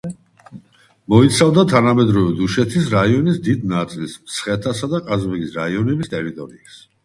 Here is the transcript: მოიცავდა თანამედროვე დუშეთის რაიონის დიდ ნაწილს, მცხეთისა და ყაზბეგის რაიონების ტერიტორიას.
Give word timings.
მოიცავდა 1.13 1.65
თანამედროვე 1.73 2.33
დუშეთის 2.41 2.89
რაიონის 2.95 3.39
დიდ 3.51 3.69
ნაწილს, 3.77 4.19
მცხეთისა 4.25 4.93
და 4.97 5.05
ყაზბეგის 5.13 5.57
რაიონების 5.63 6.15
ტერიტორიას. 6.19 6.85